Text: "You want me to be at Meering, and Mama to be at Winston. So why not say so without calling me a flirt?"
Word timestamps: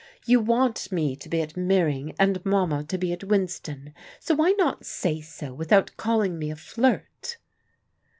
"You 0.25 0.39
want 0.39 0.91
me 0.91 1.15
to 1.15 1.29
be 1.29 1.41
at 1.43 1.55
Meering, 1.55 2.15
and 2.17 2.43
Mama 2.43 2.83
to 2.85 2.97
be 2.97 3.13
at 3.13 3.23
Winston. 3.23 3.93
So 4.19 4.33
why 4.33 4.53
not 4.57 4.83
say 4.83 5.21
so 5.21 5.53
without 5.53 5.95
calling 5.95 6.39
me 6.39 6.49
a 6.49 6.55
flirt?" 6.55 7.37